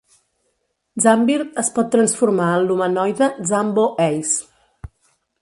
[1.03, 4.91] Zambird es pot transformar en l'humanoide Zambo Ace.